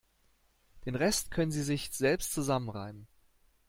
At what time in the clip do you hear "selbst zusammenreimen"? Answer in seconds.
1.91-3.05